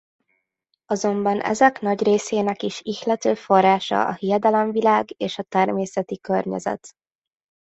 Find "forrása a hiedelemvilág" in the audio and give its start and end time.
3.33-5.07